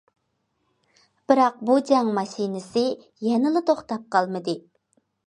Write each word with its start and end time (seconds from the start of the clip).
بىراق 1.31 1.59
بۇ« 1.69 1.75
جەڭ 1.89 2.09
ماشىنىسى» 2.19 2.87
يەنىلا 3.27 3.63
توختاپ 3.69 4.09
قالمىدى. 4.17 4.57